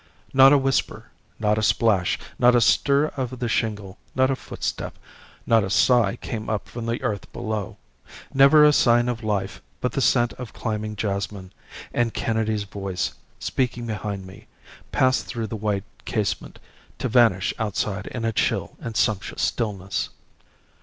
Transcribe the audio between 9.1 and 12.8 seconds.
life but the scent of climbing jasmine; and Kennedy's